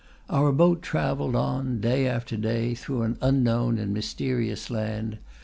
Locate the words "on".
1.35-1.79